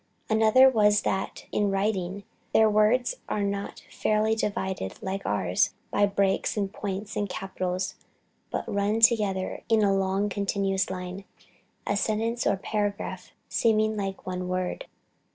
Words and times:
Another 0.31 0.67
was 0.67 1.03
that 1.03 1.45
in 1.51 1.69
writing, 1.69 2.23
"their 2.53 2.67
words 2.67 3.17
are 3.29 3.43
not 3.43 3.83
fairly 3.91 4.33
divided 4.33 4.97
like 5.03 5.23
ours 5.27 5.75
by 5.91 6.07
breaks, 6.07 6.57
and 6.57 6.73
points, 6.73 7.15
and 7.15 7.29
capitals, 7.29 7.93
but 8.49 8.67
run 8.67 8.99
together 8.99 9.61
in 9.69 9.83
a 9.83 9.95
long 9.95 10.27
continuous 10.27 10.89
line, 10.89 11.23
a 11.85 11.95
sentence 11.95 12.47
or 12.47 12.57
paragraph 12.57 13.31
seeming 13.47 13.95
like 13.95 14.25
one 14.25 14.39
long 14.39 14.47
word." 14.49 14.85